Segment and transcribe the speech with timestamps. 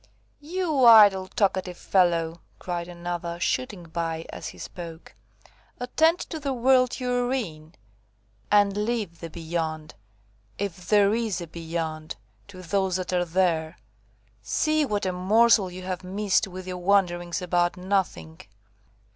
[0.39, 5.13] "You idle, talkative fellow," cried another, shooting by as he spoke,
[5.79, 7.75] "attend to the world you are in,
[8.51, 9.93] and leave the 'beyond,'
[10.57, 12.15] if there is a 'beyond,'
[12.47, 13.77] to those that are there.
[14.41, 18.41] See what a morsel you have missed with your wonderings about nothing."